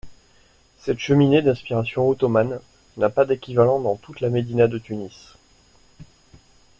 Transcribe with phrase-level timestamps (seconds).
[0.79, 2.59] Cette cheminée, d'inspiration ottomane,
[2.97, 5.35] n'a pas d'équivalent dans toute la médina de Tunis.